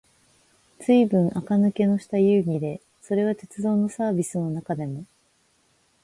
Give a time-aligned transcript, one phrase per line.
[0.79, 5.05] ずいぶん垢抜けのした遊戯で、それは鉄道のサーヴィスの中でも、